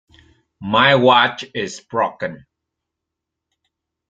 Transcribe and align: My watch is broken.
My 0.61 0.95
watch 0.95 1.45
is 1.53 1.79
broken. 1.79 2.47